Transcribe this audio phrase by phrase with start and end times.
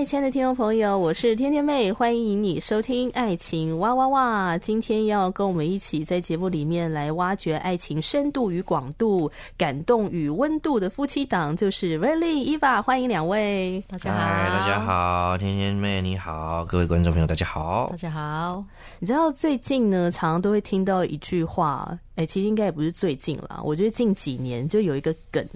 [0.00, 4.54] 嗨，亲爱的听众朋友，我是天天妹，欢迎你收听《爱情哇哇哇》。
[4.58, 13.84] 今天要跟我们一起在节目里面来挖掘爱情深度与广度、感动与温度的夫妻档，就是 Really、Eva，欢迎两位。
[13.88, 18.64] 大家好，大家好，天天妹你好，各位观众朋友大家好，大家好。
[19.00, 25.46] 你知道最近呢，常常都会听到一句话，哎，其实应该也不是最近啦，我觉得近几年就有一个梗，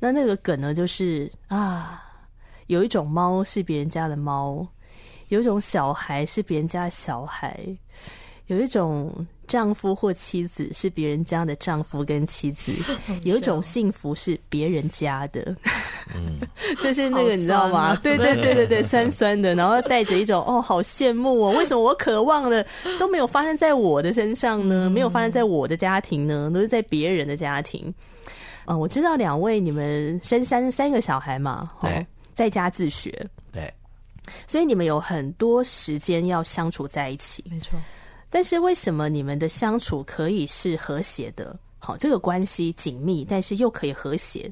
[0.00, 2.00] 那那个梗呢，就是啊。
[2.66, 4.66] 有一种猫是别人家的猫，
[5.28, 7.58] 有一种小孩是别人家的小孩，
[8.46, 9.12] 有一种
[9.46, 12.72] 丈夫或妻子是别人家的丈夫跟妻子，
[13.24, 15.54] 有一种幸福是别人家的。
[16.14, 16.38] 嗯，
[16.82, 17.80] 就是那个你知道吗？
[17.92, 22.64] 啊、对对对对对， 酸酸的，然后带着一种哦，好羡慕哦，为什么我渴望的
[22.98, 24.88] 都没有发生在我的身上呢？
[24.88, 26.50] 没有发生在我的家庭呢？
[26.52, 27.92] 都是在别人的家庭。
[28.66, 31.70] 嗯，我知道两位你们生三三个小孩嘛？
[31.82, 32.06] 对。
[32.34, 33.72] 在家自学，对，
[34.46, 37.80] 所以你们有很多时间要相处在一起，没错。
[38.28, 41.56] 但是为什么你们的相处可以是和谐的？
[41.84, 44.50] 好，这个关系紧密，但是又可以和谐，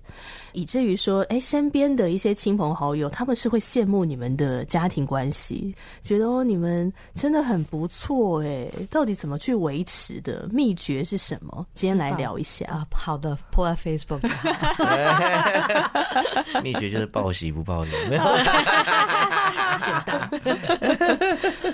[0.52, 10.47] 以至于说，哎，身边的一些亲朋好友，他们是会羡慕你们的家庭关系，觉得哦，你们真的很不错，哎，到底怎么去维持的？
[10.52, 11.66] 秘诀是什么？
[11.72, 12.66] 今天来聊一下。
[12.66, 14.20] 啊，好的，po 在 Facebook。
[16.62, 17.92] 秘诀就是报喜不报忧。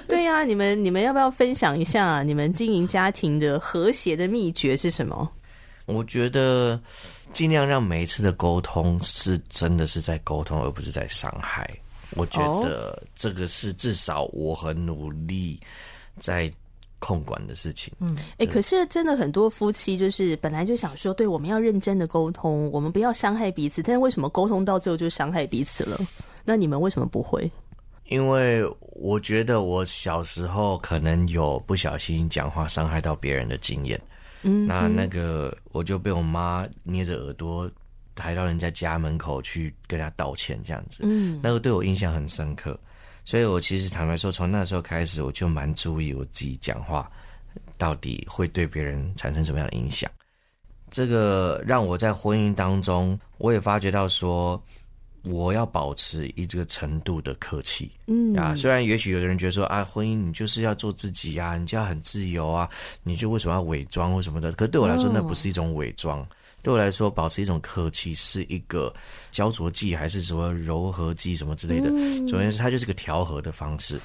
[0.07, 5.29] 对呀，你们你们要不要分享一下你们经营家庭的和谐的秘诀是什么？
[5.89, 6.79] 我觉得
[7.33, 11.69] 尽量让每一次的沟通是真的是在沟通，而不是在伤害。
[12.11, 15.59] 我觉得这个是至少我很努力
[16.19, 16.51] 在
[16.99, 17.93] 控管的事情。
[18.01, 23.83] 嗯，哎，可是真的很多夫妻就是本来就想说，对，我们要认真的沟通，我们不要伤害彼此。
[23.83, 25.99] 但是为什么沟通到最后就伤害彼此了？
[26.45, 27.51] 那你们为什么不会？
[28.07, 34.01] 因为我觉得我小时候可能有不小心讲话伤害到别人的经验。
[34.43, 37.71] 嗯，那那个我就被我妈捏着耳朵
[38.15, 42.79] 抬到人家家门口去跟他道歉，这样子，嗯，那个对我印象很深刻，
[43.25, 47.11] 所以我其实坦白说，从那时候开始，我就蛮注意我自己讲话
[47.77, 50.11] 到底会对别人产生什么样的影响。
[50.91, 54.63] 这个让我在婚姻当中，我也发觉到说。
[55.25, 62.69] 我要保持一个程度的客气，嗯啊，虽然也许有的人觉得说啊，婚姻你就是要做自己啊，你就要很自由啊，
[63.03, 64.53] 你就为什么要伪装或什么的？
[64.53, 66.29] 可是对我来说，那不是一种伪装，哦，
[66.63, 68.93] 对我来说，保持一种客气是一个
[69.31, 71.89] 焦灼剂，还是什么柔和剂什么之类的。
[72.29, 73.99] 总之，它就是个调和的方式。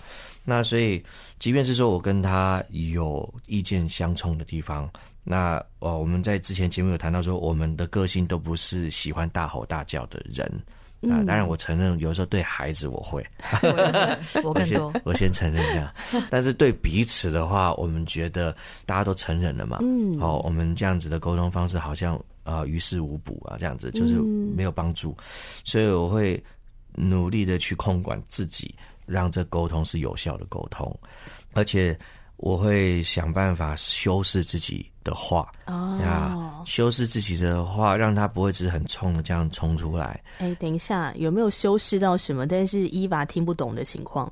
[0.45, 1.01] 那所以，
[1.39, 4.89] 即便是说我跟他有意见相冲的地方，
[5.23, 10.51] 那哦，我们在之前节目有谈到说，我们的个性都不是喜欢大吼大叫的人。
[11.09, 13.25] 啊，当然，我承认有时候对孩子我会，
[14.43, 15.93] 我更 多，我先承认这样。
[16.29, 18.55] 但是对彼此的话，我们觉得
[18.85, 25.15] 大家都成人了嘛，嗯，哦，我们这样子的沟通方式好像啊于事无补啊，这样子就是没有帮助，
[25.63, 26.41] 所以我会
[26.93, 28.73] 努力的去控管自己，
[29.05, 30.97] 让这沟通是有效的沟通，
[31.53, 31.97] 而且。
[32.37, 40.21] 我会想办法修饰自己的话哦，呀，修饰自己的话，让他不会只是很冲的这样冲出来。
[40.39, 42.45] 哎，等一下，有没有修饰到什么？
[42.45, 44.31] 但是伊娃听不懂的情况？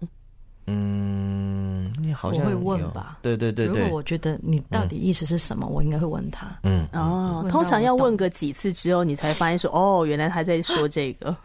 [0.68, 3.20] 嗯，你好像我会问吧？
[3.22, 6.60] 对对对对，如果我觉得你到底意思是什么，嗯、我应该会问他。
[6.64, 11.36] 嗯哦，通常要问个几次之后，你才发现说 哦，原来他在说这个。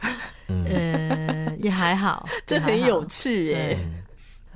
[0.49, 3.77] 嗯，呃、也还好， 这很有趣哎。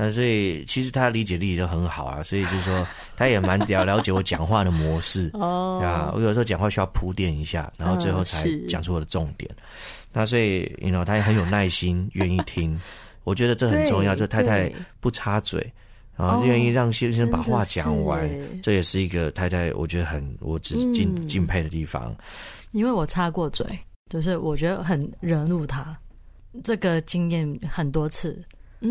[0.03, 5.79] 那所以其实他理解力都很好啊，所以就是说 他也蛮了了解我讲话的模式哦。
[5.85, 9.51] 啊，我有时候讲话需要铺垫一下，然后最后才讲出我的重点。
[10.11, 12.81] 那所以，you know，他也很有耐心，愿意听。
[13.25, 15.71] 我觉得这很重要，就太太不插嘴，
[16.17, 18.27] 然后愿意让先生把话讲完，
[18.63, 22.17] 这也是一个太太我觉得很我只敬敬佩的地方。
[22.73, 23.67] 因为我插过嘴，
[24.09, 25.95] 就是我觉得很惹怒他，
[26.65, 28.43] 这个经验很多次。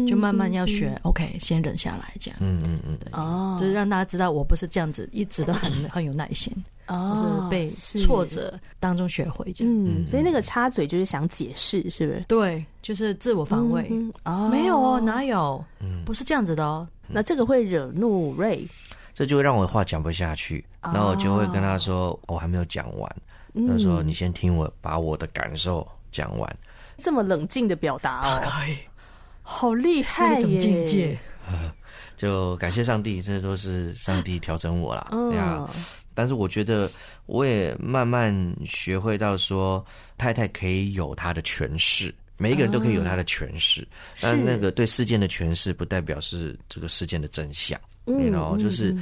[0.07, 0.99] 就慢慢要学。
[1.03, 2.37] OK，先忍下来，这样。
[2.41, 6.53] 嗯嗯嗯，对，哦，就是让大家知道我不是这样子，一直都很 很有耐心，
[6.87, 7.69] 哦，就是被
[8.03, 9.73] 挫折当中学会这样。
[9.73, 12.23] 嗯，所以那个插嘴就是想解释，是不是？
[12.27, 13.89] 对，就是自我防卫。
[14.25, 15.63] 哦，没有哦，哪有？
[16.05, 16.87] 不是这样子的哦。
[17.07, 18.67] 那这个会惹怒 Ray，
[19.13, 23.15] 这就会让我话讲不下去，然后我就会跟他说，我还没有讲完。
[23.67, 26.57] 他说：“你先听我把我的感受讲完。”
[27.01, 28.77] 这么冷静的表达哦，可以，
[29.51, 30.35] 好厉害耶！
[30.35, 31.17] 这种境界，
[32.15, 35.09] 就感谢上帝，这都是上帝调整我啦。
[35.11, 35.67] 嗯呀，
[36.13, 36.89] 但是我觉得
[37.25, 38.31] 我也慢慢
[38.63, 39.83] 学会到说，
[40.19, 43.85] 太太可以有她的诠释，每一个人都可以有他的诠释，
[44.21, 47.79] 但那个对事件的诠释不代表是这个事件的真相。
[48.05, 48.95] 你知道，就是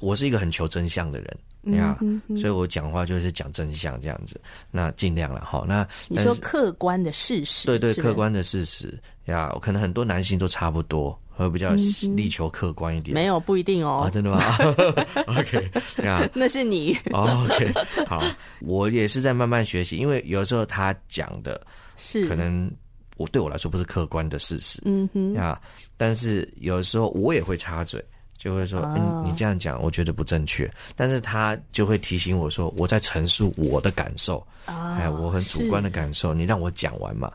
[0.00, 1.38] 我是一个很求真相的人。
[1.64, 1.98] 呀，
[2.36, 5.64] 所以我讲话就是讲真相这样子，那尽量了哈。
[5.66, 11.70] 那你说客观的事实，对对，客观的事实呀，可能很多男性都差不多，会比较
[12.16, 13.14] 力求客观一点。
[13.14, 14.42] 没有不一定哦，真的吗？
[15.28, 15.70] OK
[16.02, 16.98] 呀， 那是你。
[17.12, 17.72] OK，
[18.06, 18.22] 好，
[18.60, 21.64] 我也是在慢慢学习，因为有时候他讲的
[21.96, 22.68] 是可能
[23.16, 25.60] 我对我来说不是客观的事实，嗯哼呀，
[25.96, 28.04] 但是有时候我也会插嘴。
[28.42, 30.68] 就会说，嗯，你这样讲，我觉得不正确。
[30.96, 37.30] 但是他就会提醒我说，我在陈述我的感受，哎，我很主观的感受，你让我讲完嘛。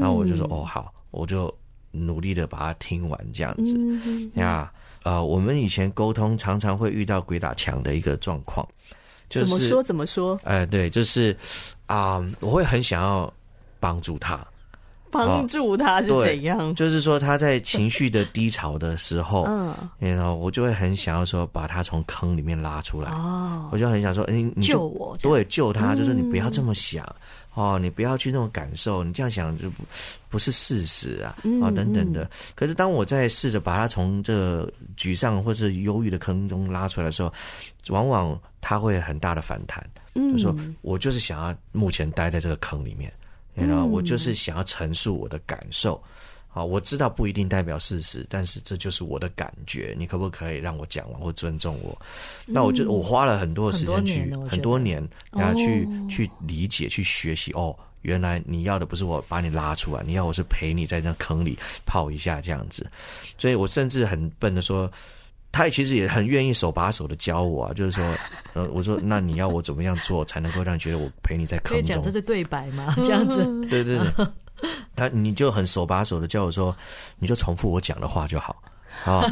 [0.00, 1.54] 然后我就说，哦，好，我就
[1.90, 3.78] 努力的把它听完，这样子
[4.36, 4.72] 呀。
[5.02, 8.66] 呃，我们以前沟通常常会遇到鬼打墙的一个状况，
[9.28, 10.40] 怎么说怎么说？
[10.42, 11.36] 哎，对，就是
[11.84, 13.30] 啊，我会很想要
[13.78, 14.42] 帮助他。
[15.10, 16.74] 帮助他是怎样？
[16.74, 23.10] 就是说他在情绪的低潮的时候，嗯，然后我就会很想要说把他从坑里面拉出来。
[23.10, 27.06] 哦，我就很想说，哎，你救我，对，救他，就是你不要这么想
[27.54, 29.82] 哦，你不要去那种感受，你这样想就不
[30.28, 32.28] 不是事实啊，啊等等的。
[32.54, 37.32] 可是当我在试着把他从这沮丧或是忧郁的坑中拉出来的时候，
[37.88, 39.82] 往往他会很大的反弹，
[40.14, 43.10] 就说我就是想要目前待在这个坑里面。
[43.64, 46.02] 然后我就是想要陈述我的感受，
[46.48, 49.94] 好，我知道不一定代表事实，但是这就是我的感觉。
[49.98, 51.98] 你可不可以让我讲完或尊重我？
[52.46, 57.52] 那我就我花了很多时间去很多年，然后去去理解、去学习。
[57.52, 62.86] 哦，原来你要的不是我把你拉出来，你要我是陪你在那坑里泡一下这样子。
[63.38, 64.90] 所以我甚至很笨的说。
[65.56, 68.04] 他其实也很愿意手把手的教我啊，就是说，
[68.52, 72.02] 呃，我说那你要我怎么样做才能够让你觉得我陪你在坑中？
[72.02, 72.92] 这是对白吗？
[72.96, 74.26] 这样子，对对对，
[74.94, 76.76] 他你就很手把手的教我说，
[77.18, 78.54] 你就重复我讲的话就好。
[79.02, 79.26] 好，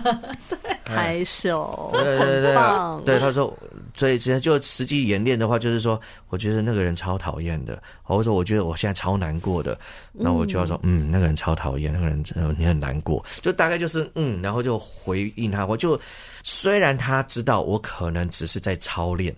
[0.85, 3.19] 拍手，对对对对，对。
[3.19, 3.57] 他说，
[3.97, 9.79] 所以直接就实际演练的话，就是说，我觉得那个人超讨厌的，或者说我觉得我现在超难过的，
[10.13, 15.99] 那我就要说，嗯，那个人超讨厌，那个人真的你很难过，就大概就是嗯，然后就回应他，我就
[16.43, 19.35] 虽然他知道我可能只是在操练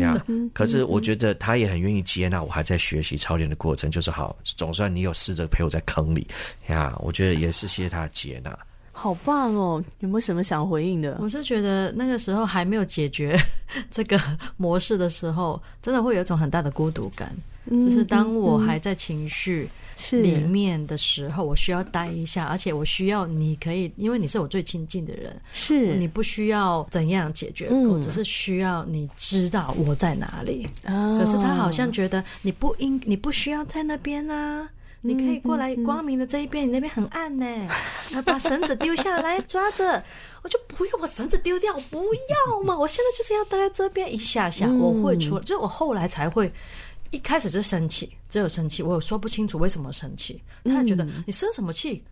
[0.00, 0.16] 呀，
[0.54, 6.26] 可是我觉得他也很愿意接纳我还在学习操练的过程，就是好，总算你有试着陪我在坑里
[6.68, 8.56] 呀，我觉得也是谢谢他的接纳。
[8.98, 9.84] 好棒哦！
[10.00, 11.18] 有没有什么想回应的？
[11.20, 13.38] 我是觉得那个时候还没有解决
[13.92, 14.18] 这个
[14.56, 17.30] 模式的时候，真的会有一种很大的孤独感。
[17.66, 19.68] 嗯、就是当我还在情绪
[20.12, 30.66] 里面的时候，我需要待一下，而且我需要你可以，因为你是我最亲近的人，是你不需要怎样解决，嗯、我只是需要你知道我在哪里。
[30.86, 34.68] 哦、可是他好像觉得你不应，你不需要在那边啊。
[35.00, 37.46] 你可以过来光明的这一边，你那边很暗呢。
[38.12, 40.02] 要把绳子丢下来抓着，
[40.42, 42.76] 我就不要把绳子丢掉，不要嘛！
[42.78, 45.40] 我现在就是要待在这边一下下，我会出来。
[45.42, 46.52] 就是我后来才会，
[47.10, 50.42] 一开始是生气，只有生气，我有说不清楚为什么生气。
[50.64, 52.02] 他觉得你生什么气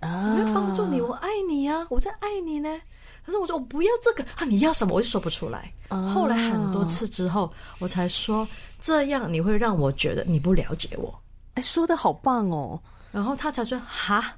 [0.00, 0.34] 啊？
[0.34, 2.80] 我要帮助你，我爱你啊，我在爱你呢。
[3.24, 5.72] 可是我说我不要这个啊，你要什么我就说不出来。
[6.14, 8.46] 后来很多次之后，我才说
[8.80, 11.14] 这样你会让我觉得你不了解我。
[11.60, 12.80] 说的好棒哦，
[13.12, 14.34] 然后他才说哈，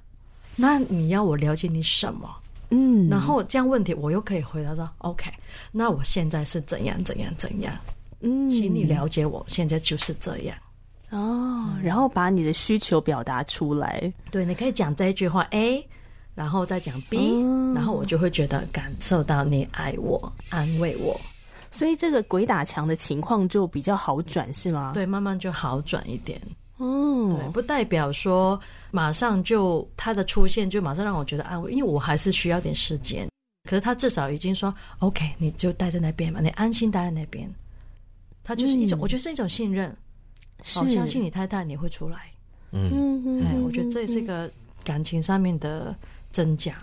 [0.56, 2.28] 那你要我了解你什么？
[2.70, 5.30] 嗯，然后这样问题我又可以回答说 OK，
[5.72, 7.74] 那我现在是怎样怎样怎样？
[8.20, 10.56] 嗯，请你了解我现在就是这样
[11.10, 14.12] 哦，然后把你的需求表达出来。
[14.30, 15.84] 对，你可以讲这一句话 A，
[16.36, 21.20] 然后再讲 B，哦，然后我就会觉得感受到你爱我，安慰我，
[21.72, 24.92] 所以这个鬼打墙的情况就比较好转，是吗？
[24.94, 26.40] 对，慢慢就好转一点。
[26.80, 28.58] 嗯，对，不代表说
[28.90, 33.28] 马上就他的出现就马上让我觉得安慰，因为我还是需要点时间。
[33.68, 37.48] 可是他至少已经说 OK，你就待在那边嘛，你安心待在那边。
[38.42, 39.94] 他就是一种，嗯、我觉得是一种信任，
[40.64, 42.32] 好是、哦、相信你太太你会出来。
[42.72, 44.50] 嗯嗯，哎，我觉得这也是一个
[44.82, 45.94] 感情上面的
[46.32, 46.76] 真假。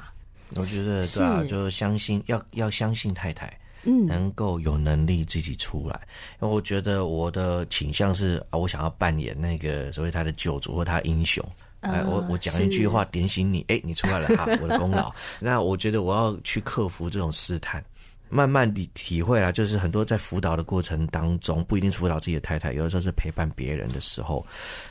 [0.55, 3.51] 我觉得对啊，就相信要要相信太太，
[3.88, 6.00] 嗯，能够有能力自己出来。
[6.41, 11.44] 因为我觉得我的倾向是啊，我想要扮演那个所谓他的救主或他英雄。
[11.79, 15.13] 哎，我我讲一句话点醒你，哎，你出来了哈，我的功劳。
[15.39, 17.84] 那我觉得我要去克服这种试探。
[18.29, 24.46] 慢慢地体会啦，就是很多在辅导的过程当中，不一定是辅导自己的太太，有的时候是陪伴别人的时候，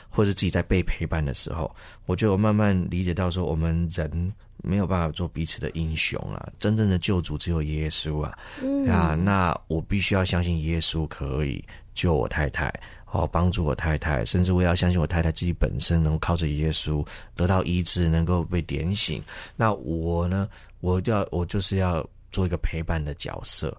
[0.09, 1.73] 或者自己在被陪伴的时候，
[2.05, 4.31] 我就慢慢理解到说，我们人
[4.63, 11.63] 没有办法做彼此的英雄啊，真正的救主只有耶稣啊，嗯、啊，那我必须要相信耶稣可以
[11.93, 12.73] 救我太太，
[13.11, 19.23] 哦，帮助我太太，甚至我也要相信我太太自己本身能够靠着耶稣得到医治，能够被点醒。
[19.55, 22.05] 那我呢，我就要我就是要。
[22.37, 23.75] 做一个陪伴的角色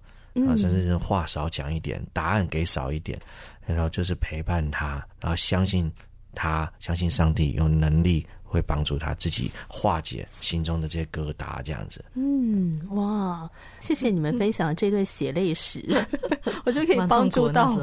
[0.49, 3.17] 啊，甚至是话少讲一点，答案给少一点，
[3.65, 5.89] 然后就是陪伴他，然后相信
[6.35, 12.05] 他，相信上帝有能力会帮助他自己化解心中的这些疙瘩，这样子。
[12.15, 13.49] 嗯，哇，
[13.79, 15.81] 谢谢你们分享这段血泪史，
[16.67, 17.79] 我觉得可以帮助到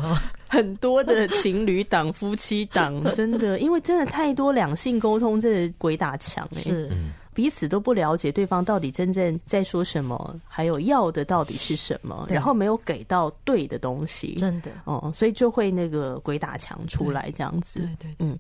[0.50, 6.90] 很多的情侣档、夫妻档， 真的，因为真的太多两性沟通，真的鬼打墙哎，是。
[6.92, 14.72] 嗯彼此都不了解对方到底真正在说什么，还有要的到底是什么，然后没有给到对的东西，真的。
[14.86, 17.80] 哦，所以就会那个鬼打墙出来这样子。
[17.80, 18.40] 对对，对，嗯，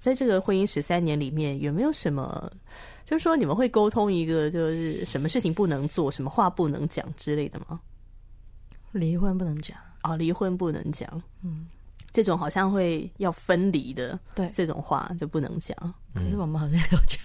[0.00, 2.50] 在这个婚姻十三年里面，有没有什么，
[3.06, 7.78] 就是说你们会沟通一个，就是什么事情不能做，什么话不能讲之类的吗？
[8.90, 9.76] 离婚不能讲。
[10.00, 11.08] 啊，离婚不能讲，
[11.44, 11.68] 嗯，
[12.12, 15.76] 这种好像会要分离的，对，这种话就不能讲。
[16.12, 17.20] 可是我们好像有讲。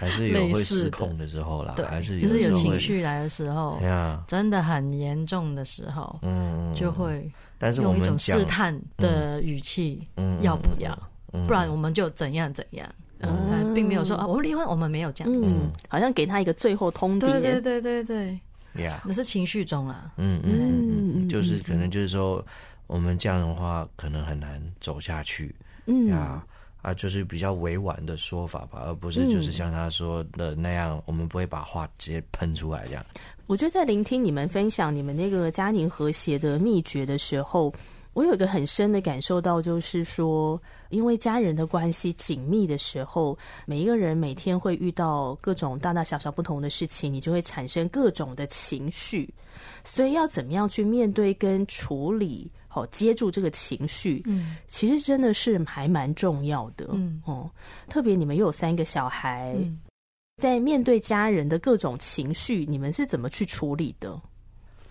[0.00, 3.78] 还是有会失控的时候啦，对，还是就是有情绪来的时候，
[4.26, 10.98] 真的很严重的时候，嗯，就会，但是用一种试探的语气，嗯，要不要？
[11.46, 12.88] 不然我们就怎样怎样，
[13.18, 15.54] 嗯，并没有说啊，我们离婚，我们没有这样子，
[15.86, 18.02] 好像给他一个最后通牒，对对对对
[18.72, 22.42] 对，呀，那是情绪中啊，嗯嗯嗯，就是可能就是说，
[22.86, 25.54] 我们这样的话可能很难走下去，
[25.84, 26.06] 嗯。
[26.08, 26.42] 呀。
[26.82, 33.04] 啊，就是比较委婉的说法吧，而不是就是像他说的那样，嗯、我们不会把话直接喷出来这样。
[33.46, 37.72] 我觉得在聆听你们分享你们那个家庭和谐的秘诀的时候，
[38.12, 49.32] 我有一个很深的感受到，就是说，因为家人的关系紧密的时候，每一个人每天会遇到各种大大小小不同的事情，你就会产生各种的情绪，
[49.84, 52.50] 所以要怎么样去面对跟处理？
[52.72, 57.50] 好，接住这个情绪，嗯，其实真的是还蛮重要的，嗯哦，
[57.88, 59.76] 特别你们又有三个小孩，嗯、
[60.36, 64.12] 在面对家人的各种情绪，你们是怎么去处理的？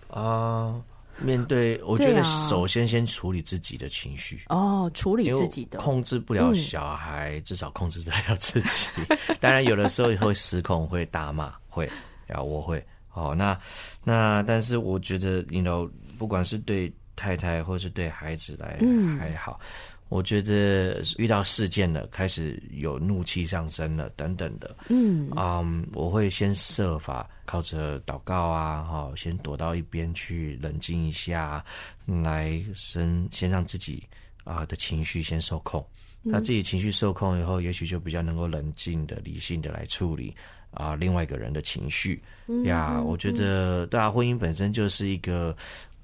[0.08, 0.84] 啊、呃，
[1.20, 8.88] 面对，我觉得首先先处理自己的情绪，哦，处理自己的，控制不了小孩，嗯、至少控制得了自己。
[9.40, 11.88] 当然，有的时候也会失控，会大骂，会，
[12.28, 13.58] 啊我会，哦，那
[14.02, 16.92] 那，但是我觉得，you know，不管是对。
[17.16, 18.78] 太太或是对孩子来
[19.18, 19.66] 还好，嗯、
[20.10, 31.64] 我觉得遇到事件了，开始有怒气上升了等等的，嗯啊，um, 我会先设法靠着祷告啊，哈，先躲到一边去冷静一下，
[32.06, 34.02] 来先先让自己
[34.42, 35.86] 啊的情绪先受控。
[36.22, 40.34] 那、嗯、自己情绪受控以后，也许就比较能够冷静的、理性的来处理
[40.72, 42.20] 啊另外一个人的情绪
[42.64, 42.94] 呀。
[42.96, 45.56] 嗯、我觉得，对啊，婚姻本身就是一个。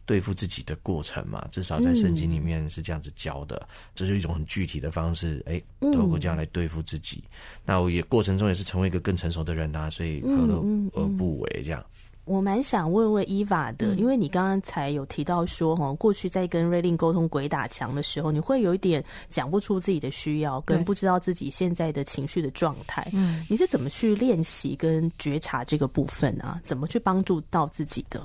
[0.06, 5.44] 对付自己的过程嘛，至少在圣经里面是这样子教的，嗯、这是一种很具体的方式。
[5.46, 5.60] 哎，
[5.92, 7.30] 透过这样来对付自己，嗯、
[7.66, 10.62] 那我也过程中也是成为一个更成熟的人啊，所以何乐
[10.94, 11.62] 而不为？
[11.64, 11.84] 这样，
[12.24, 23.08] 我蛮想问问伊娃的，嗯、因为你刚刚才有提到说，哈，过去在跟瑞琳沟通鬼打墙的时候，你会有一点讲不出自己的需要，跟不知道自己现在的情绪的状态。
[23.12, 26.60] 嗯，你是怎么去练习跟觉察这个部分啊？
[26.64, 28.24] 怎么去帮助到自己的？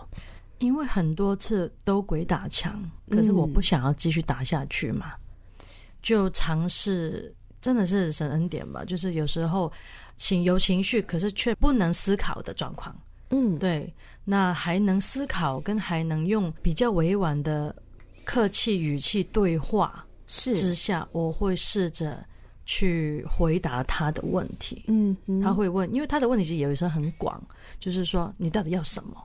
[0.62, 5.14] 因为很多次都鬼打墙，可是我不想要继续打下去嘛，
[5.60, 5.66] 嗯、
[6.02, 8.86] 就尝试，真的是神恩典吧。
[8.86, 9.72] 就是有时候
[10.18, 12.96] 情有情绪，可是却不能思考的状况。
[13.32, 13.92] 嗯，对，
[14.24, 17.76] 那还能思考，跟还能用比较委婉的
[18.24, 22.24] 客气语气对话是之下，我会试着
[22.66, 24.84] 去回答他的问题。
[24.88, 27.42] 嗯，嗯他会问，因为他的问题其实有时候很广，
[27.80, 29.16] 就是说你到底要什么？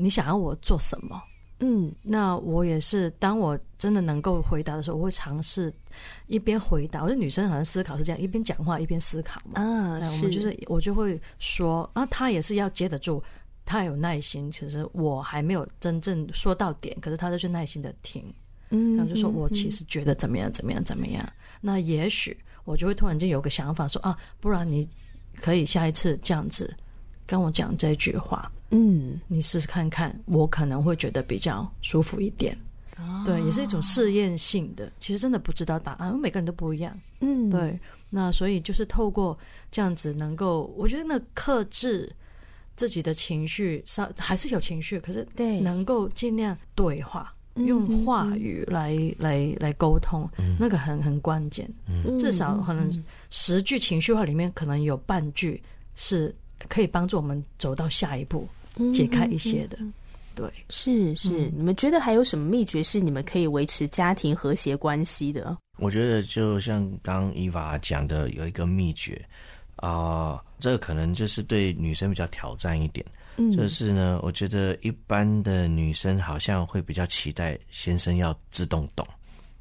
[0.00, 1.22] 你想要我做什么？
[1.60, 3.08] 嗯，那我也是。
[3.18, 5.72] 当我真的能够回答的时候，我会尝试
[6.26, 7.02] 一边回答。
[7.02, 9.62] 我觉得女生好像思考是这样，一边讲话一边思考嘛。
[9.62, 10.16] 啊，是。
[10.16, 13.22] 我们就是我就会说啊，他也是要接得住，
[13.64, 14.52] 他有耐心。
[14.52, 18.22] 其实我还没有真正说到点，可是他就是耐心的听。
[18.68, 21.26] 嗯，然后就说我其实觉得怎么样，怎么样，怎么样。
[21.62, 24.86] 那也许我就会突然间有个想法说啊，不然你
[25.40, 26.76] 可以下一次这样子。
[27.26, 32.56] 跟我讲这句话，嗯，你试试看看，我可能会觉得比较舒服一点。
[32.98, 34.90] 哦、对，也是一种试验性的。
[34.98, 36.98] 其实真的不知道答案，因为每个人都不一样。
[37.20, 37.78] 嗯，对。
[38.08, 39.36] 那所以就是透过
[39.70, 42.10] 这样子，能够我觉得那克制
[42.74, 51.68] 自己的情绪，稍还是有情绪，可是对，能够尽量对话，用话语来来来沟通，嗯、那个很很关键。
[51.88, 52.90] 嗯、至少可能
[53.28, 55.62] 十句情绪话里面，可能有半句
[55.96, 56.34] 是
[56.68, 58.48] 可以帮助我们走到下一步，
[58.92, 59.78] 解开一些的。
[60.34, 65.56] 对，是是，你们觉得还有什么秘诀是你们可以维持家庭和谐关系的？
[65.78, 69.18] 我觉得就像刚伊娃讲的，有一个秘诀
[69.76, 73.04] 啊、呃，这个可能就是对女生比较挑战一点。
[73.38, 79.06] 嗯，就是呢，我觉得一般的女生好像会比较期待先生要自动懂，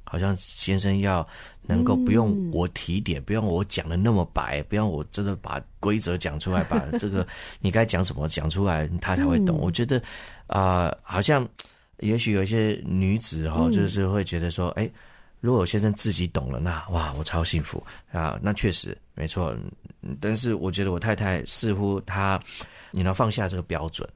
[0.04, 1.26] 好像先生要
[1.68, 7.26] 能够不用我提点，嗯、不用我讲的那么白，不用我真的把规则讲出来，把这个
[7.60, 9.58] 你该讲什么讲出来，他才会懂。
[9.58, 10.02] 嗯、我觉得。
[10.48, 11.48] 啊、呃，好像
[12.02, 14.92] 也许有一些女子哈，就是会觉得说，哎、嗯，
[15.42, 18.40] 如果我先生自己懂了，那哇，我超幸福啊！
[18.44, 19.58] 那确实没错，
[20.22, 22.40] 但是我觉得我太太似乎她，
[22.92, 24.08] 你能放下这个标准，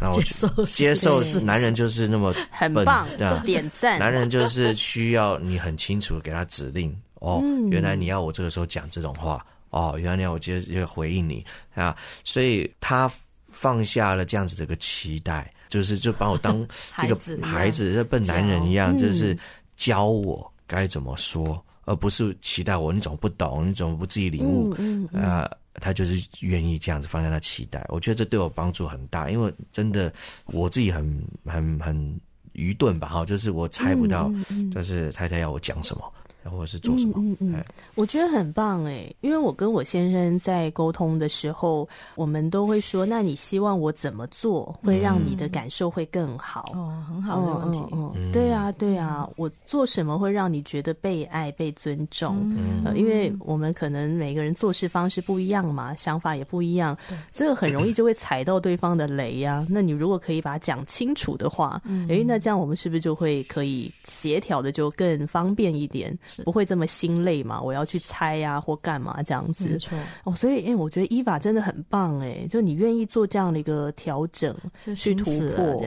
[0.00, 11.44] 然后接受接受男人就是那么 笨很棒，对啊，点赞，男人就是需要你很清楚给他指令哦，嗯、原来你要我这个时候讲这种话哦，原来你要我接着回应你
[11.74, 13.10] 啊，所以他
[13.50, 15.52] 放下了这样子的一个期待。
[15.68, 16.60] 就是就把我当
[17.02, 19.34] 一个孩子，就笨男人一样，就是
[19.74, 24.70] 教我该怎么说，而不是期待我，你怎么不懂，你怎么不自己领悟？
[25.16, 30.12] 啊，他就是愿意这样子放下他期待，我觉得这对我帮助很大，因为真的
[30.46, 32.20] 我自己很很很
[32.52, 34.30] 愚钝吧，哈，就是我猜不到，
[34.72, 36.12] 就是太太要我讲什么。
[36.50, 37.14] 或者是做什么？
[37.16, 47.78] 嗯嗯，嗯我觉得很棒哎，因为我跟我先生在沟通的时候，我们都会说：“那你希望我怎么做，会让你的感受会更好？”嗯、哦，很好的问题。
[47.92, 52.36] 嗯，嗯，嗯，对啊，对啊，我做什么会让你觉得被爱、被尊重？
[52.56, 56.96] 嗯、呃，因为我们可能每个人做事方式不一样嘛，想法也不一样，
[57.30, 59.66] 这个很容易就会踩到对方的雷呀、啊。
[59.68, 66.16] 那你如果可以把它讲清楚的话，嗯，哎，那这样我们是不是就会可以协调的就更方便一点？
[66.44, 67.60] 不会这么心累嘛？
[67.60, 69.68] 我要去猜呀、啊，或干嘛这样子？
[69.68, 74.54] 没错哦，所以哎，我觉得伊法真的很棒哎，就你愿意做这样的一个调整，
[74.96, 75.84] 去突破，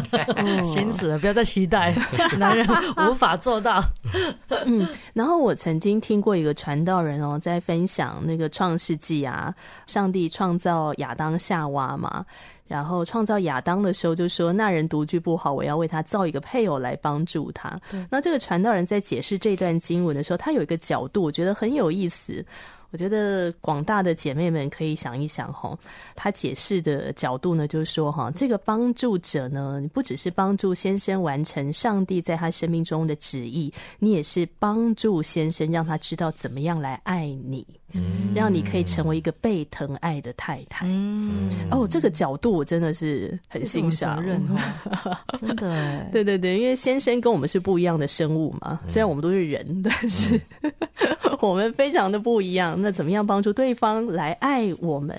[0.64, 1.94] 心死了，不要再期待，
[2.38, 2.66] 男人
[3.08, 3.82] 无法做到。
[4.66, 9.54] 嗯，然后我曾经听过一个传道人哦，在分享那个创世纪啊，
[9.86, 12.24] 上帝创造亚当夏娃嘛。
[12.70, 17.76] 然后创造亚当的时候就说：“那人独居不好，我要为他造一个配偶来帮助他。”
[18.08, 22.46] 那这个传道人在解释这段经文的时候，他有一个角度，我觉得很有意思。
[22.92, 25.78] 我觉得广大的姐妹们可以想一想哈，
[26.14, 40.86] 他解释的角度呢，就是说哈，这个帮助者呢，你不只是帮助先生完成上帝在他生命中的旨意，你也是帮助先生让他知道怎么样来爱你，嗯，让你可以成为一个被疼爱的太太。
[40.88, 44.20] 嗯，哦，这个角度我真的是很欣赏，
[45.38, 50.40] 真的，对对对，因为先生跟我们是不一样的生物嘛，虽然我们都是人，但是
[51.48, 52.76] 我们非常的不一样。
[52.80, 55.16] 那怎么样帮助对方来爱我们，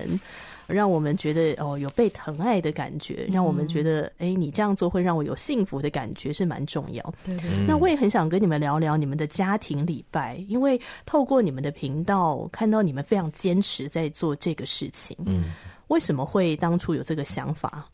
[0.67, 7.13] 让我们觉得哦有被疼爱的感觉，让我们觉得哎、嗯、你这样做会让我有幸福的感觉是蛮重要。
[7.25, 15.17] 对，对，那我也很想跟你们聊聊你们的家庭礼拜，因为透过你们的频道看到你们非常坚持在做这个事情。
[15.25, 15.51] 嗯，
[15.87, 17.85] 为什么会当初有这个想法？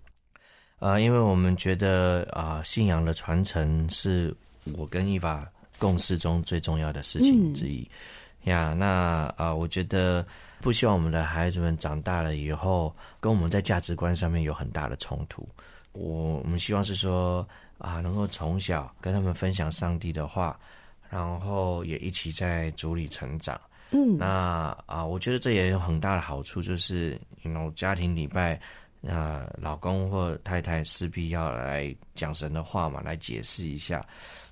[0.80, 4.32] 呃，因为我们觉得啊、呃，信仰的传承是
[4.78, 5.44] 我跟伊娃
[5.80, 7.80] 共事中最重要的事情之一。
[7.80, 7.90] 嗯
[8.44, 8.86] 呀，那
[9.36, 10.26] 啊、呃，我觉得
[10.62, 15.48] 不希望我们的孩子们长大了以后跟我们在价值观上面有很大的冲突。
[15.92, 17.48] 我我们希望是说
[17.78, 20.58] 啊，能够从小跟他们分享上帝的话，
[21.10, 23.60] 然后也一起在主里成长。
[23.92, 28.54] 嗯，那啊，我觉得这也有很大的好处，就是 you know 家庭礼拜
[29.04, 34.06] 啊、呃，老公或太太势必要来讲神的话嘛，来解释一下。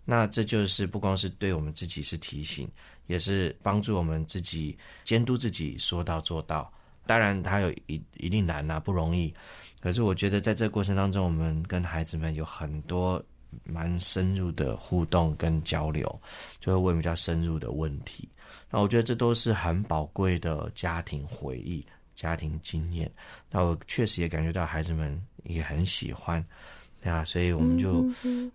[0.06, 2.70] 那这就是不光是对我们自己是提醒。
[3.08, 6.74] 也是帮助我们自己监督自己说到做到，
[7.06, 9.32] 当然它有一一定难啊，不容易。
[9.80, 13.24] 可是我觉得在这个过程当中，我们跟孩子们有很多
[13.63, 16.20] 蛮深入的互动跟交流，
[16.60, 18.28] 就会问比较深入的问题。
[18.72, 23.08] 那我觉得这都是很宝贵的家庭回忆、家庭经验。
[23.52, 26.44] 那我确实也感觉到孩子们也很喜欢，
[27.00, 28.04] 对啊，所以我们就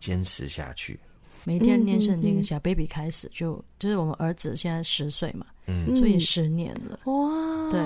[0.01, 0.99] 坚持下去。
[1.45, 7.81] 每天念圣经，小 baby 开始就就是我们儿子现在十岁嘛，嗯，所以十年了，哇，对，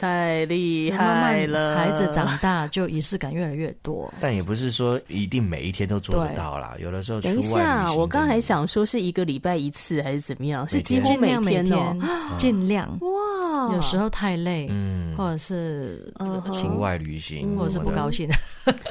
[0.00, 1.76] 太厉害了！
[1.76, 6.74] 孩子长大就仪式感越来越多，但也不是说一定每一天都做得到啦。
[6.80, 10.66] 有的时候，等一下，我刚还想说是一个礼拜一次还是怎么样？
[10.66, 11.94] 是几乎每天哦，
[12.38, 13.74] 尽量哇。
[13.74, 16.10] 有时候太累，嗯，或者是
[16.50, 18.26] 情外旅行，或者是不高兴。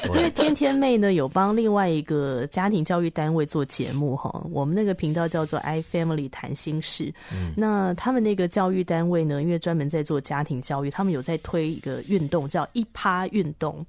[0.06, 7.12] 因为天天妹呢有帮另外一个家庭教育单位做节目哈，我们那个频道叫做 iFamily 谈心事。
[7.56, 13.86] 那他们那个教育单位呢，因为专门在做家庭教育，他们有在推一个运动叫一趴运动，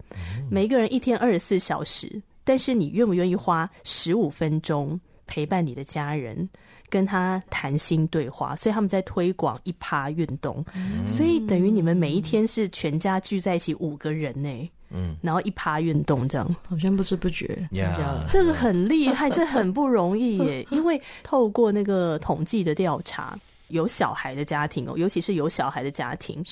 [0.49, 6.49] 每个人一天二十四小时，但是你愿不愿意花十五分钟陪伴你的家人，
[6.88, 8.55] 跟他谈心对话？
[8.55, 10.64] 所以他们在推广一趴运动，
[11.05, 14.70] 所以等于你们每一天是全家聚在一起五个人呢。
[14.90, 20.64] 嗯，然后一趴运动这样，好像不知不觉，yeah, 这个很厉害，这很不容易耶。
[20.70, 23.37] 因为透过那个统计的调查，
[23.70, 26.44] 有小孩的家庭哦，尤其是有小孩的家庭，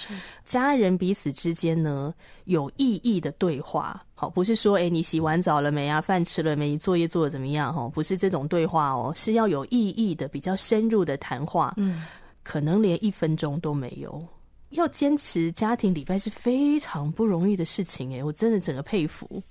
[0.44, 7.74] 家人彼此之间呢有意义的对话，好，不是说哎你洗完澡了没啊，饭吃了没，你作业做的怎么样？
[7.76, 11.74] 哦，不是这种对话哦，是要有意义的、比较深入的谈话。
[11.76, 12.04] 嗯，
[12.42, 14.26] 可能连一分钟都没有。
[14.70, 19.42] 要坚持家庭礼拜是非常不容易的事情哎，我真的整个佩服。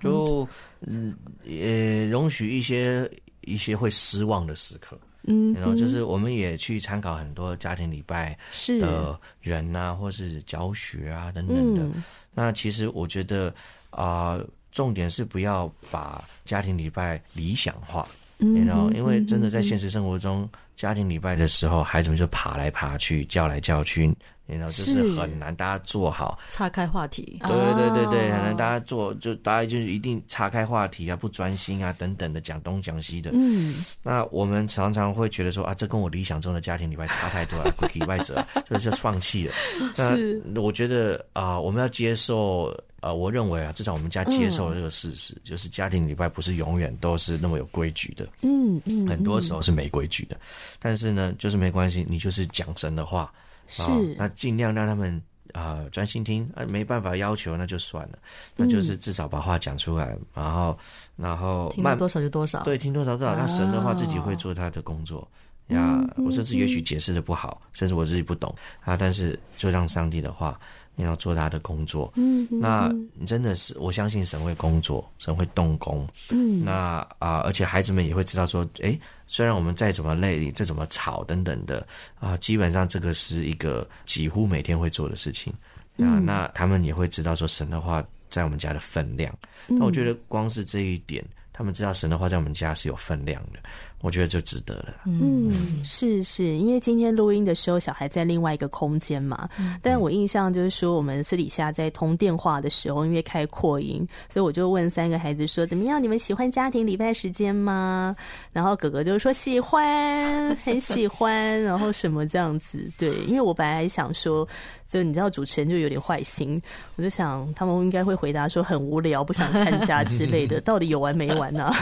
[0.00, 0.48] 就
[0.80, 3.08] 嗯，也容许一些
[3.42, 8.36] 一些会失望的时刻，嗯，然后就是我们也去参考很多家庭礼拜
[8.80, 11.82] 的人啊，或是教学啊等等的。
[11.82, 12.02] 嗯、
[12.34, 13.54] 那其实我觉得
[13.90, 24.10] 啊、呃，重点是不要把家庭礼拜理想化，嗯，然后因为真的在现实生活中，家庭礼拜的时候，孩子们就爬来爬去，叫来叫去。
[24.56, 27.38] 然后就是很难，大家做好岔开话题。
[27.46, 33.30] 对对对对，很难大家做，就大家就是一定岔开话题啊，不专心啊，等等的讲东讲西的。
[33.34, 39.54] 嗯，那我们常常会觉得说啊，这跟我理想中的家庭礼拜差太多了， 礼拜者就是放弃了。
[39.94, 48.26] 是，那我觉得啊、呃，我们要接受啊、呃，我认为啊，至少我们家接受了这个事实，嗯、就是家庭礼拜不是永远都是那么有规矩的。
[48.40, 50.38] 嗯嗯，很多时候是没规矩的。
[50.78, 53.30] 但是呢，就是没关系，你就是讲神的话。
[53.68, 58.18] 是、哦，那尽量让他们啊专、呃、心听啊，没办法要求那就算了，
[58.56, 60.78] 那就是至少把话讲出来，嗯、然后
[61.16, 63.36] 然后听多少就多少，对，听多少多少。
[63.36, 65.20] 那神的话自己会做他的工作、
[65.68, 70.58] 哦、呀，我甚至也许解释的不好，甚至我自己不懂啊，但是就让上帝的话。
[70.98, 76.72] 你要做他的工作，嗯，那你真的是我相信神会工作，神会动工，嗯，那
[77.20, 81.86] 啊、呃，而且孩子们也会知道说，诶，虽然我们再怎么累，再怎么吵等等的
[82.18, 85.52] 啊、呃，基本上这个是一个几乎每天会做的事情，
[85.98, 89.32] 啊，那他们也会知道说神的话在我们家的分量，
[89.68, 93.60] 那我觉得光是这一点，他们知道神的话在我们家是有分量的。
[94.00, 94.94] 我觉得就值得了。
[95.06, 99.48] 嗯，是是，因为今天录音的时候，小孩在另外一个空间嘛。
[99.58, 106.00] 嗯、但我印象就是说，我们私底下在通电话的时候，因为开扩音，所以我就问三个孩子说：“怎么样？
[106.00, 108.14] 你们喜欢家庭礼拜时间吗？”
[108.52, 112.90] 然后哥哥就说：“喜欢，很喜欢。”然后什么这样子？
[112.96, 114.46] 对，因为我本来想说，
[114.86, 116.60] 就你知道主持人就有点坏心，
[116.94, 120.60] 我就想他们应该会回答说很无聊，不想参加之类的。
[120.68, 121.74] 到底有完没完呢、啊？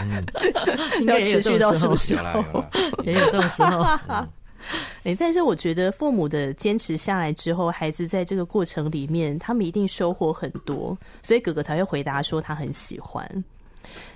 [1.07, 2.23] 要持续到什么时候？
[2.23, 3.83] 有啦有，也有这种时候。
[5.05, 10.97] 哎，但是我觉得父母的坚持下来之后，孩子在这个过程里面，他们一定收获很多。
[11.23, 13.45] 所以哥哥才会回答说他很喜欢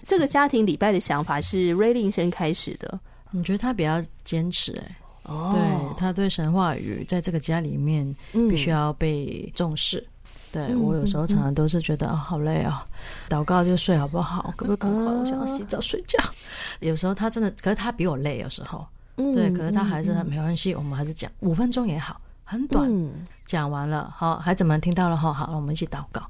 [0.02, 2.98] 这个家庭礼拜的想法是瑞林先开始的。
[3.32, 4.72] 我觉得他比较坚持？
[4.72, 10.04] 哎，哦，对，他对神话语在这个家里面必须要被重视。
[10.52, 12.88] 对，我有时候常常都是觉得啊、嗯哦，好累啊、哦，
[13.28, 14.52] 祷告就睡好不好？
[14.56, 15.12] 可不可以赶快？
[15.12, 16.18] 我想要洗澡睡觉。
[16.80, 18.38] 有时候他真的，可是他比我累。
[18.38, 18.84] 有时候，
[19.16, 22.90] 嗯、对，可是他还是没关系，我们还是讲五分钟也好，很短，
[23.46, 26.22] 讲、嗯、完了，好，孩子们听到了，好，好，我们一起祷告。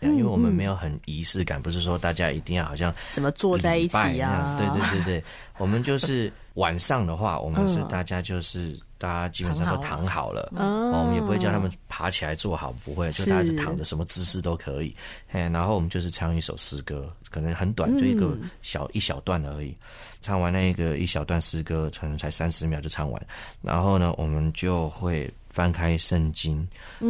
[0.00, 4.56] 因为我们没有很仪式感，不是说大家一定要好像什么坐在一起啊？
[4.58, 5.24] 对对对对，
[5.58, 8.78] 我们就是晚上的话，我们是大家就是。
[8.98, 14.94] 大家基本上都躺好了，好了哦、我们也不会叫他们爬起来坐好，不会，就大家是躺着，什么姿势都可以。
[15.28, 19.74] 嘿，然后我们就是唱一首诗歌，可能很短，就一个小、嗯、一小段而已。
[20.20, 23.26] 唱完那个一小段诗歌，可能才三十秒就唱完。
[23.62, 25.32] 然后呢，我们就会。
[25.58, 26.64] 翻开圣经，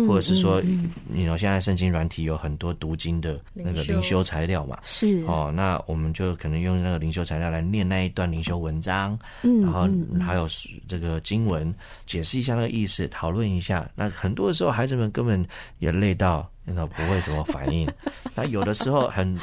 [0.06, 0.58] 或者是说，
[1.06, 4.78] 你知道现在圣经软体有很多读经的那个灵修材料嘛？
[4.84, 9.86] 是哦，那我们就可能用那个灵修材料来念那一段灵修文章，嗯，然后
[10.24, 10.48] 还有
[10.88, 11.74] 这个经文
[12.06, 13.86] 解释一下那个意思，讨论一下。
[13.94, 15.46] 那很多的时候，孩子们根本
[15.78, 17.86] 也累到，那不会什么反应。
[18.34, 19.38] 那有的时候很。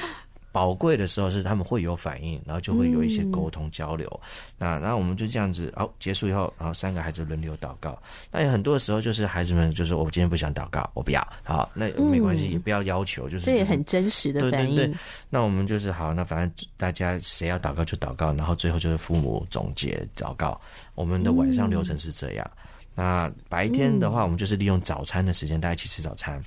[0.55, 4.07] 宝贵的时候是他们会有反应，然后就会有一些沟通交流。
[4.23, 8.01] 嗯、那然后我们就这样子，哦，结束以后，然后三个孩子轮流祷告。
[8.31, 14.77] 那有很多的时候就是孩子们就说：“我今天不想祷告，我不要。”好，那没关系，也不要要求，就是、嗯、这也很真实的反应。
[14.77, 14.97] 对对对，
[15.29, 20.57] 那我们就是好，那反正大家谁要祷告就祷告，然后最后就是父母总结祷告。
[20.93, 22.51] 我们的晚上流程是这样。
[22.95, 26.41] 嗯、那白天的话，我们就是利用早餐的时间，大家一起吃早餐。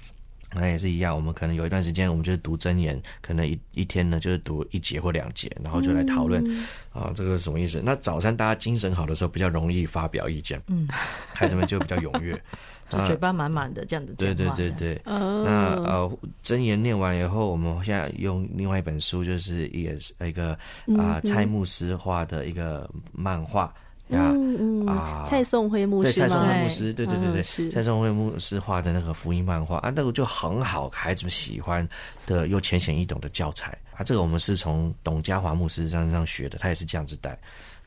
[0.54, 7.82] 那也是一样，我们可能有一段时间，我们就是读真言，可能一一天呢就是读一节或两节，然后就来讨论、嗯、啊，这个是什么意思？
[7.84, 10.88] 那早餐大家精神好的时候，比较容易发表意见，嗯，
[11.34, 12.32] 孩子们就比较踊跃，
[12.88, 14.14] 就嘴巴满满的这样子。
[14.16, 20.58] 对对对对，哦、那呃，真言念完以后，我们现在用另外一本书，就是也是一个
[20.96, 23.72] 啊蔡牧师画的一个漫画。
[24.10, 31.86] 嗯嗯啊，蔡颂辉牧师，对蔡颂辉牧师，对对对对，是蔡颂辉牧师画的那个福音漫画啊，那个就很好，孩子们喜欢
[32.26, 34.02] 的又浅显易懂的教材啊。
[34.02, 37.38] 这个我们是从董家华牧师身上学的，他也是这样子带。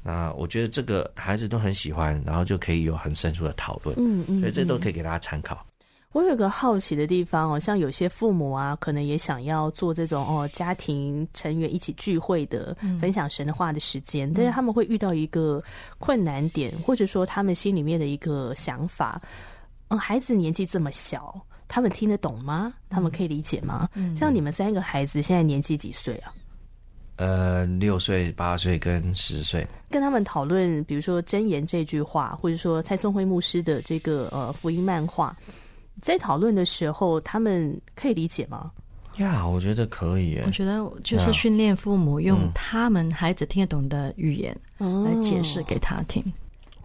[0.03, 5.63] 那我觉得这个孩子都很喜欢，然后就可以有很深入的讨论，嗯嗯，所以这都可以给大家参考。
[6.11, 15.63] 我有个好奇的地方哦，像有些父母啊，可能也想要做这种哦，家庭成员一起聚会的分享神的话的时间，嗯、但是他们会遇到一个
[15.99, 19.21] 困难点，或者说他们心里面的一个想法，
[19.87, 21.33] 嗯，孩子年纪这么小，
[21.69, 22.73] 他们听得懂吗？
[22.89, 23.87] 他们可以理解吗？
[23.93, 26.33] 嗯、像你们三个孩子现在年纪几岁啊？
[27.15, 29.65] 呃，六岁、八岁跟十岁。
[29.89, 35.33] 跟他们讨论，比如说真言这句话，或者说蔡松辉牧师的这个呃福音漫画。
[36.01, 38.71] 在讨论的时候，他们可以理解吗？
[39.17, 40.39] 呀，我觉得可以。
[40.45, 46.23] 我觉得就是训练父母用他们孩子听得懂的语言来解释给他听。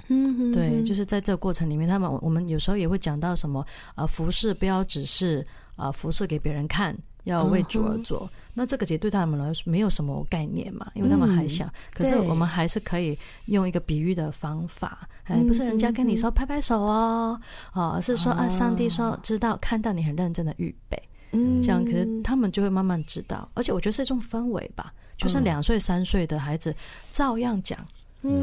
[0.09, 3.64] 嗯，对，就是在这个过程里面，他们我们有时候也会讲到什么
[3.95, 8.29] 啊，服饰不要只是啊服饰给别人看，要为主而做。
[8.59, 11.66] 那这个其实对他们来说没有什么概念嘛，因为他们还小。
[11.66, 17.38] 嗯、可是我们还是可以用一个比喻的方法，哎，不是人家跟你说拍拍手哦，
[17.75, 21.01] 哦，而是说啊，上帝说知道看到你很认真的预备，
[21.33, 23.47] 嗯，这样可是他们就会慢慢知道。
[23.53, 26.75] 而且我觉得是一种氛围吧，就算两岁三岁的孩子
[27.12, 27.79] 照样讲，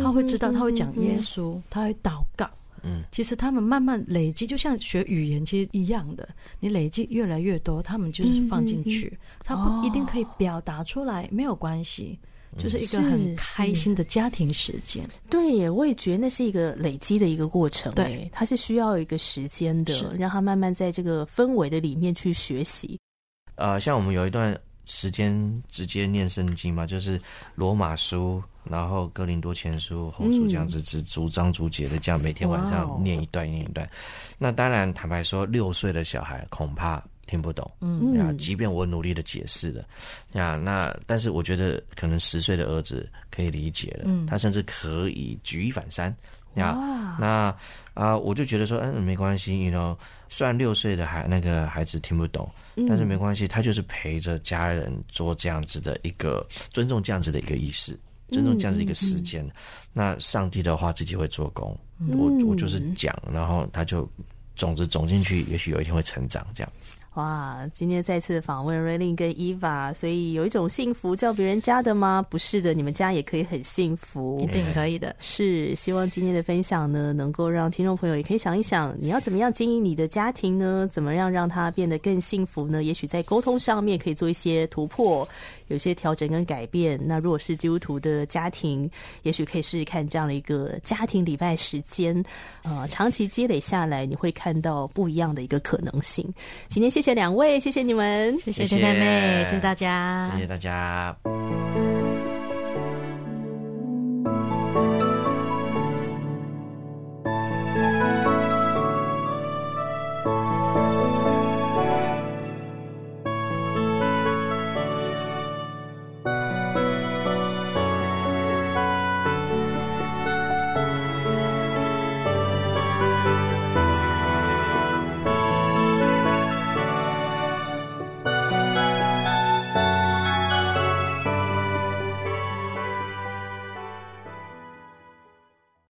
[0.04, 2.47] 他会知道，他会讲耶稣，他会祷告。
[2.84, 6.28] 嗯，其实他们慢慢累积，就像学语言其实一样的，
[6.60, 12.19] 你累积越来越多，他们就是放进去，嗯嗯嗯、他不一定可以表达出来，哦、没有关系，
[12.58, 15.04] 就是一个很开心的家庭时间。
[15.30, 17.91] 对耶，我也觉得那是一个累积的一个过程。
[17.93, 23.00] 对，它是需要一个时间的，让他慢慢在这个氛围的里面去学习。
[23.56, 27.19] 呃，像我们有一段时间直接念圣经嘛，就是
[27.56, 28.41] 罗马书。
[28.63, 33.86] 然后哥林多前书后书这样子，只逐章逐节的这样每天晚上念一段念一段。
[34.38, 37.69] 那当然坦白说，六岁的小孩恐怕听不懂。
[37.82, 39.86] 嗯，啊，即便我努力的解释了，
[40.41, 46.15] 啊，那但是我觉得可能十岁的儿子可以理解了，他甚至可以举一反三。
[46.62, 47.56] 啊，那
[47.94, 52.50] 啊，我就觉得说，嗯，没关系，you know，虽然六岁的孩那个孩子听不懂，
[52.88, 57.98] 但是没关系，他就是陪着家人做这样子的一个尊重这样子的一个仪式。
[58.32, 59.50] 尊重这样子一个时间，嗯嗯。
[59.50, 59.54] 嗯、
[59.94, 64.10] 那上帝的话自己会做工，嗯、我我就是讲，然后他就
[64.56, 66.74] 种子种进去，也许有一天会成长，这样。
[67.15, 72.26] 哇，今天再次访问 Raelynn 跟 Eva，所以有一种幸福叫别人家的吗？
[72.28, 75.15] 不是的，你们家也可以很幸福，一定可以的。
[75.19, 80.89] 是，希望今天的分享呢，能够让听众朋友也可以想一想，你要怎么样经营你的家庭呢？
[80.91, 82.84] 怎么样让它变得更幸福呢？
[82.84, 85.28] 也许在沟通上面可以做一些突破，
[85.74, 87.00] 有些调整跟改变。
[87.02, 88.90] 那如果是基督徒的家庭，
[89.22, 92.22] 也许可以试试看这样的一个家庭礼拜时间，
[92.64, 96.28] 呃，长期积累下来，你会看到不一样的一个可能性。
[96.68, 97.14] 今天谢谢。
[97.14, 101.16] 两位，谢谢你们，谢谢陈太妹，谢谢大家，谢谢大家。